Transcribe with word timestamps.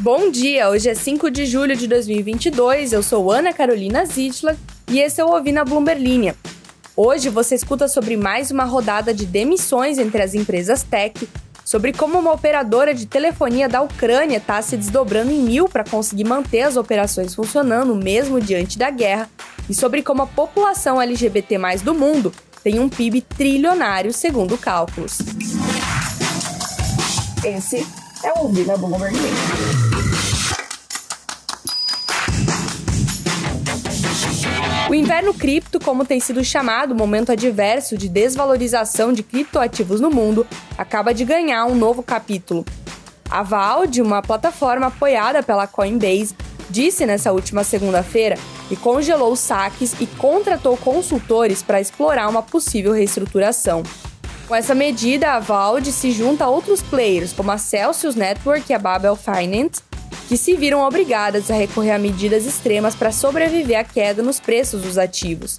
Bom 0.00 0.30
dia, 0.30 0.68
hoje 0.68 0.88
é 0.88 0.94
5 0.94 1.28
de 1.28 1.44
julho 1.44 1.74
de 1.74 1.88
2022, 1.88 2.92
eu 2.92 3.02
sou 3.02 3.32
Ana 3.32 3.52
Carolina 3.52 4.04
Zitla 4.04 4.56
e 4.88 5.00
esse 5.00 5.20
é 5.20 5.24
o 5.24 5.28
Ouvi 5.32 5.50
na 5.50 5.64
Bloomberg 5.64 6.00
Linha. 6.00 6.36
Hoje 6.96 7.28
você 7.28 7.56
escuta 7.56 7.88
sobre 7.88 8.16
mais 8.16 8.52
uma 8.52 8.62
rodada 8.62 9.12
de 9.12 9.26
demissões 9.26 9.98
entre 9.98 10.22
as 10.22 10.34
empresas 10.34 10.84
tech, 10.84 11.28
sobre 11.64 11.92
como 11.92 12.16
uma 12.16 12.32
operadora 12.32 12.94
de 12.94 13.06
telefonia 13.06 13.68
da 13.68 13.82
Ucrânia 13.82 14.36
está 14.36 14.62
se 14.62 14.76
desdobrando 14.76 15.32
em 15.32 15.42
mil 15.42 15.68
para 15.68 15.82
conseguir 15.82 16.24
manter 16.24 16.60
as 16.60 16.76
operações 16.76 17.34
funcionando 17.34 17.92
mesmo 17.96 18.40
diante 18.40 18.78
da 18.78 18.90
guerra, 18.90 19.28
e 19.68 19.74
sobre 19.74 20.04
como 20.04 20.22
a 20.22 20.28
população 20.28 21.02
LGBT 21.02 21.58
do 21.82 21.92
mundo 21.92 22.32
tem 22.62 22.78
um 22.78 22.88
PIB 22.88 23.20
trilionário 23.20 24.12
segundo 24.12 24.56
cálculos. 24.56 25.18
Esse 27.44 27.84
é 28.22 28.32
o 28.32 28.44
Ouvi 28.44 28.64
na 28.64 28.76
Bloomberg 28.76 29.16
O 34.88 34.94
inverno 34.94 35.34
cripto, 35.34 35.78
como 35.78 36.02
tem 36.02 36.18
sido 36.18 36.42
chamado 36.42 36.94
momento 36.94 37.30
adverso 37.30 37.98
de 37.98 38.08
desvalorização 38.08 39.12
de 39.12 39.22
criptoativos 39.22 40.00
no 40.00 40.10
mundo, 40.10 40.46
acaba 40.78 41.12
de 41.12 41.26
ganhar 41.26 41.66
um 41.66 41.74
novo 41.74 42.02
capítulo. 42.02 42.64
A 43.30 43.42
Valde, 43.42 44.00
uma 44.00 44.22
plataforma 44.22 44.86
apoiada 44.86 45.42
pela 45.42 45.66
Coinbase, 45.66 46.34
disse 46.70 47.04
nessa 47.04 47.32
última 47.32 47.64
segunda-feira 47.64 48.38
que 48.70 48.76
congelou 48.76 49.36
saques 49.36 49.94
e 50.00 50.06
contratou 50.06 50.74
consultores 50.78 51.62
para 51.62 51.82
explorar 51.82 52.26
uma 52.26 52.42
possível 52.42 52.92
reestruturação. 52.92 53.82
Com 54.46 54.54
essa 54.54 54.74
medida, 54.74 55.34
a 55.34 55.38
Valde 55.38 55.92
se 55.92 56.12
junta 56.12 56.46
a 56.46 56.48
outros 56.48 56.80
players 56.80 57.34
como 57.34 57.50
a 57.50 57.58
Celsius 57.58 58.14
Network 58.14 58.72
e 58.72 58.74
a 58.74 58.78
Babel 58.78 59.14
Finance, 59.14 59.82
que 60.28 60.36
se 60.36 60.54
viram 60.54 60.82
obrigadas 60.82 61.50
a 61.50 61.54
recorrer 61.54 61.92
a 61.92 61.98
medidas 61.98 62.44
extremas 62.44 62.94
para 62.94 63.10
sobreviver 63.10 63.78
à 63.78 63.82
queda 63.82 64.22
nos 64.22 64.38
preços 64.38 64.82
dos 64.82 64.98
ativos. 64.98 65.58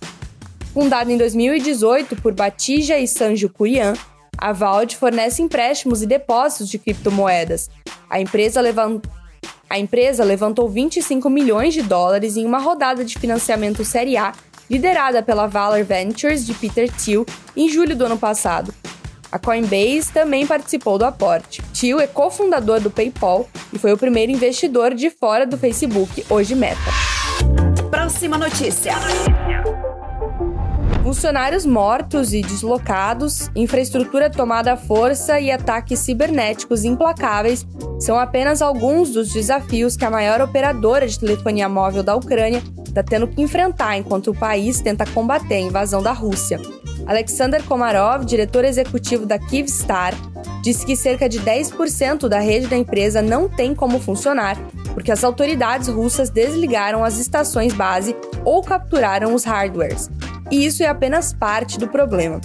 Fundada 0.71 1.11
em 1.11 1.17
2018 1.17 2.15
por 2.17 2.33
Batija 2.33 2.99
e 2.99 3.07
Sanju 3.07 3.49
Kurian, 3.49 3.93
a 4.37 4.53
Vault 4.53 4.95
fornece 4.95 5.41
empréstimos 5.41 6.03
e 6.03 6.05
depósitos 6.05 6.69
de 6.69 6.77
criptomoedas. 6.77 7.67
A 8.07 8.21
empresa, 8.21 8.61
levant... 8.61 9.03
a 9.67 9.79
empresa 9.79 10.23
levantou 10.23 10.69
25 10.69 11.27
milhões 11.31 11.73
de 11.73 11.81
dólares 11.81 12.37
em 12.37 12.45
uma 12.45 12.59
rodada 12.59 13.03
de 13.03 13.17
financiamento 13.17 13.83
Série 13.83 14.17
A 14.17 14.33
liderada 14.69 15.23
pela 15.23 15.47
Valor 15.47 15.83
Ventures 15.83 16.45
de 16.45 16.53
Peter 16.53 16.91
Thiel 16.91 17.25
em 17.57 17.67
julho 17.67 17.95
do 17.95 18.05
ano 18.05 18.19
passado. 18.19 18.71
A 19.31 19.37
Coinbase 19.37 20.11
também 20.11 20.47
participou 20.47 20.97
do 20.97 21.05
aporte. 21.05 21.61
Tio 21.71 21.99
é 21.99 22.07
cofundador 22.07 22.79
do 22.79 22.89
PayPal 22.89 23.47
e 23.71 23.77
foi 23.77 23.93
o 23.93 23.97
primeiro 23.97 24.31
investidor 24.31 24.95
de 24.95 25.09
fora 25.09 25.45
do 25.45 25.57
Facebook, 25.57 26.25
hoje 26.29 26.55
Meta. 26.55 26.79
Próxima 27.91 28.37
notícia. 28.37 28.93
Funcionários 31.03 31.65
mortos 31.65 32.33
e 32.33 32.41
deslocados, 32.41 33.49
infraestrutura 33.55 34.29
tomada 34.29 34.73
à 34.73 34.77
força 34.77 35.39
e 35.39 35.49
ataques 35.49 35.99
cibernéticos 35.99 36.83
implacáveis 36.83 37.65
são 37.99 38.17
apenas 38.17 38.61
alguns 38.61 39.11
dos 39.11 39.31
desafios 39.31 39.95
que 39.95 40.05
a 40.05 40.11
maior 40.11 40.41
operadora 40.41 41.07
de 41.07 41.19
telefonia 41.19 41.69
móvel 41.69 42.03
da 42.03 42.15
Ucrânia 42.15 42.61
está 42.85 43.01
tendo 43.01 43.27
que 43.27 43.41
enfrentar 43.41 43.97
enquanto 43.97 44.31
o 44.31 44.35
país 44.35 44.81
tenta 44.81 45.05
combater 45.05 45.55
a 45.55 45.61
invasão 45.61 46.01
da 46.01 46.11
Rússia. 46.11 46.59
Alexander 47.09 47.63
Komarov, 47.63 48.23
diretor 48.23 48.63
executivo 48.63 49.25
da 49.25 49.39
Kyivstar, 49.39 50.13
disse 50.61 50.85
que 50.85 50.95
cerca 50.95 51.27
de 51.27 51.39
10% 51.39 52.27
da 52.27 52.39
rede 52.39 52.67
da 52.67 52.77
empresa 52.77 53.19
não 53.19 53.49
tem 53.49 53.73
como 53.73 53.99
funcionar 53.99 54.55
porque 54.93 55.11
as 55.11 55.23
autoridades 55.23 55.87
russas 55.87 56.29
desligaram 56.29 57.03
as 57.03 57.17
estações 57.17 57.73
base 57.73 58.15
ou 58.45 58.61
capturaram 58.61 59.33
os 59.33 59.43
hardwares. 59.43 60.07
E 60.51 60.63
isso 60.63 60.83
é 60.83 60.87
apenas 60.87 61.33
parte 61.33 61.79
do 61.79 61.87
problema. 61.87 62.39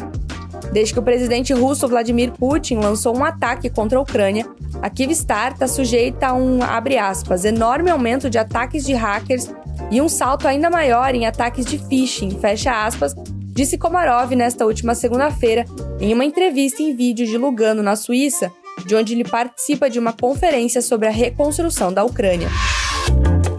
Desde 0.72 0.94
que 0.94 0.98
o 0.98 1.02
presidente 1.02 1.52
russo 1.52 1.86
Vladimir 1.86 2.32
Putin 2.32 2.76
lançou 2.76 3.14
um 3.14 3.22
ataque 3.22 3.68
contra 3.68 3.98
a 3.98 4.02
Ucrânia, 4.02 4.46
a 4.80 4.88
Kyivstar 4.88 5.52
está 5.52 5.68
sujeita 5.68 6.28
a 6.28 6.32
um, 6.32 6.60
aspas, 7.00 7.44
enorme 7.44 7.90
aumento 7.90 8.30
de 8.30 8.38
ataques 8.38 8.84
de 8.84 8.94
hackers 8.94 9.50
e 9.90 10.00
um 10.00 10.08
salto 10.08 10.48
ainda 10.48 10.70
maior 10.70 11.14
em 11.14 11.26
ataques 11.26 11.66
de 11.66 11.76
phishing, 11.76 12.38
fecha 12.40 12.86
aspas, 12.86 13.14
disse 13.54 13.78
Komarov 13.78 14.32
nesta 14.32 14.66
última 14.66 14.96
segunda-feira 14.96 15.64
em 16.00 16.12
uma 16.12 16.24
entrevista 16.24 16.82
em 16.82 16.94
vídeo 16.94 17.24
de 17.24 17.38
Lugano, 17.38 17.84
na 17.84 17.94
Suíça, 17.94 18.52
de 18.84 18.96
onde 18.96 19.14
ele 19.14 19.22
participa 19.22 19.88
de 19.88 19.96
uma 19.96 20.12
conferência 20.12 20.82
sobre 20.82 21.06
a 21.06 21.12
reconstrução 21.12 21.92
da 21.92 22.02
Ucrânia. 22.02 22.48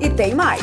E 0.02 0.10
tem 0.10 0.36
mais. 0.36 0.62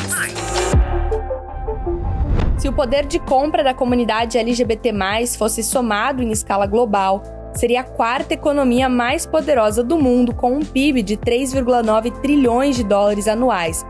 Se 2.59 2.69
o 2.69 2.73
poder 2.73 3.07
de 3.07 3.17
compra 3.19 3.63
da 3.63 3.73
comunidade 3.73 4.37
LGBT+, 4.37 4.93
fosse 5.35 5.63
somado 5.63 6.21
em 6.21 6.31
escala 6.31 6.67
global, 6.67 7.23
seria 7.55 7.81
a 7.81 7.83
quarta 7.83 8.35
economia 8.35 8.87
mais 8.87 9.25
poderosa 9.25 9.83
do 9.83 9.97
mundo, 9.97 10.35
com 10.35 10.53
um 10.53 10.59
PIB 10.59 11.01
de 11.01 11.17
3,9 11.17 12.21
trilhões 12.21 12.75
de 12.75 12.83
dólares 12.83 13.27
anuais, 13.27 13.83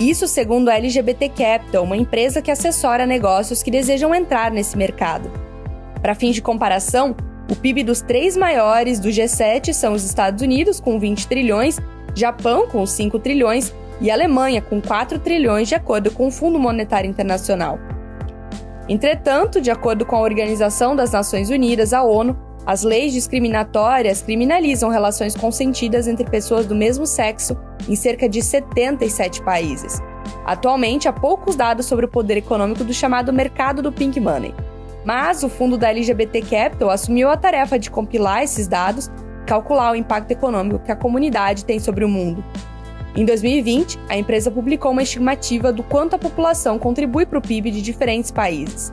isso 0.00 0.26
segundo 0.26 0.70
a 0.70 0.76
LGBT 0.76 1.28
Capital, 1.28 1.84
uma 1.84 1.96
empresa 1.96 2.40
que 2.40 2.50
assessora 2.50 3.04
negócios 3.04 3.62
que 3.62 3.70
desejam 3.70 4.14
entrar 4.14 4.50
nesse 4.50 4.76
mercado. 4.76 5.30
Para 6.00 6.14
fins 6.14 6.34
de 6.34 6.40
comparação, 6.40 7.14
o 7.50 7.54
PIB 7.54 7.82
dos 7.82 8.00
três 8.00 8.34
maiores 8.34 8.98
do 8.98 9.10
G7 9.10 9.74
são 9.74 9.92
os 9.92 10.02
Estados 10.02 10.42
Unidos, 10.42 10.80
com 10.80 10.98
20 10.98 11.28
trilhões, 11.28 11.78
Japão, 12.14 12.66
com 12.66 12.86
5 12.86 13.18
trilhões, 13.18 13.74
e 14.00 14.10
Alemanha, 14.10 14.62
com 14.62 14.80
4 14.80 15.18
trilhões, 15.18 15.68
de 15.68 15.74
acordo 15.74 16.10
com 16.10 16.28
o 16.28 16.30
Fundo 16.30 16.58
Monetário 16.58 17.10
Internacional. 17.10 17.78
Entretanto, 18.88 19.60
de 19.60 19.70
acordo 19.70 20.06
com 20.06 20.16
a 20.16 20.20
Organização 20.20 20.96
das 20.96 21.12
Nações 21.12 21.50
Unidas, 21.50 21.92
a 21.92 22.02
ONU, 22.02 22.36
as 22.66 22.82
leis 22.82 23.12
discriminatórias 23.12 24.22
criminalizam 24.22 24.90
relações 24.90 25.34
consentidas 25.34 26.06
entre 26.06 26.28
pessoas 26.28 26.66
do 26.66 26.74
mesmo 26.74 27.06
sexo 27.06 27.56
em 27.88 27.96
cerca 27.96 28.28
de 28.28 28.42
77 28.42 29.42
países. 29.42 30.00
Atualmente, 30.44 31.08
há 31.08 31.12
poucos 31.12 31.56
dados 31.56 31.86
sobre 31.86 32.04
o 32.04 32.08
poder 32.08 32.36
econômico 32.36 32.84
do 32.84 32.92
chamado 32.92 33.32
mercado 33.32 33.82
do 33.82 33.92
pink 33.92 34.20
money. 34.20 34.54
Mas 35.04 35.42
o 35.42 35.48
fundo 35.48 35.78
da 35.78 35.88
LGBT 35.88 36.42
Capital 36.42 36.90
assumiu 36.90 37.30
a 37.30 37.36
tarefa 37.36 37.78
de 37.78 37.90
compilar 37.90 38.42
esses 38.42 38.68
dados 38.68 39.10
e 39.42 39.46
calcular 39.46 39.92
o 39.92 39.96
impacto 39.96 40.30
econômico 40.30 40.80
que 40.80 40.92
a 40.92 40.96
comunidade 40.96 41.64
tem 41.64 41.78
sobre 41.78 42.04
o 42.04 42.08
mundo. 42.08 42.44
Em 43.16 43.24
2020, 43.24 43.98
a 44.08 44.16
empresa 44.16 44.50
publicou 44.50 44.92
uma 44.92 45.02
estimativa 45.02 45.72
do 45.72 45.82
quanto 45.82 46.14
a 46.14 46.18
população 46.18 46.78
contribui 46.78 47.26
para 47.26 47.38
o 47.38 47.42
PIB 47.42 47.70
de 47.70 47.82
diferentes 47.82 48.30
países. 48.30 48.92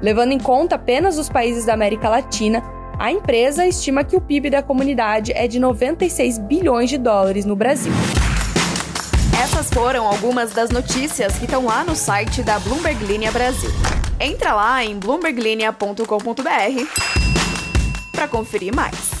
Levando 0.00 0.32
em 0.32 0.38
conta 0.38 0.76
apenas 0.76 1.18
os 1.18 1.28
países 1.28 1.66
da 1.66 1.74
América 1.74 2.08
Latina, 2.08 2.62
a 3.00 3.10
empresa 3.10 3.66
estima 3.66 4.04
que 4.04 4.14
o 4.14 4.20
PIB 4.20 4.50
da 4.50 4.62
comunidade 4.62 5.32
é 5.32 5.48
de 5.48 5.58
96 5.58 6.36
bilhões 6.36 6.90
de 6.90 6.98
dólares 6.98 7.46
no 7.46 7.56
Brasil. 7.56 7.90
Essas 9.42 9.70
foram 9.70 10.06
algumas 10.06 10.52
das 10.52 10.68
notícias 10.68 11.38
que 11.38 11.46
estão 11.46 11.64
lá 11.64 11.82
no 11.82 11.96
site 11.96 12.42
da 12.42 12.58
Bloomberg 12.58 13.02
Linha 13.06 13.32
Brasil. 13.32 13.70
Entra 14.20 14.52
lá 14.52 14.84
em 14.84 14.98
bloomberglinea.com.br 14.98 16.04
para 18.12 18.28
conferir 18.28 18.74
mais. 18.74 19.19